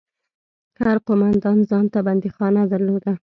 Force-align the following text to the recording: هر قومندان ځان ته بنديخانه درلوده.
هر 0.81 0.97
قومندان 1.07 1.57
ځان 1.69 1.85
ته 1.93 1.99
بنديخانه 2.07 2.61
درلوده. 2.71 3.11